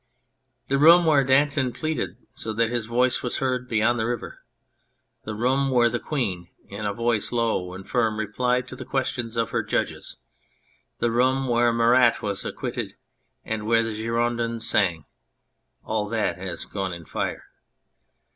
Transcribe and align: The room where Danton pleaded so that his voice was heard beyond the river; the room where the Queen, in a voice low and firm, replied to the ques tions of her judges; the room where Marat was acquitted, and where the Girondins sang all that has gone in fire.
The 0.67 0.79
room 0.79 1.05
where 1.05 1.23
Danton 1.23 1.71
pleaded 1.73 2.17
so 2.33 2.53
that 2.53 2.71
his 2.71 2.87
voice 2.87 3.21
was 3.21 3.37
heard 3.37 3.67
beyond 3.67 3.99
the 3.99 4.07
river; 4.07 4.39
the 5.25 5.35
room 5.35 5.69
where 5.69 5.89
the 5.91 5.99
Queen, 5.99 6.49
in 6.67 6.87
a 6.87 6.93
voice 6.95 7.31
low 7.31 7.71
and 7.75 7.87
firm, 7.87 8.17
replied 8.17 8.67
to 8.69 8.75
the 8.75 8.83
ques 8.83 9.09
tions 9.09 9.37
of 9.37 9.51
her 9.51 9.61
judges; 9.61 10.17
the 10.97 11.11
room 11.11 11.47
where 11.47 11.71
Marat 11.71 12.19
was 12.19 12.43
acquitted, 12.45 12.95
and 13.45 13.67
where 13.67 13.83
the 13.83 13.93
Girondins 13.95 14.67
sang 14.67 15.05
all 15.83 16.07
that 16.07 16.35
has 16.39 16.65
gone 16.65 16.93
in 16.93 17.05
fire. 17.05 17.51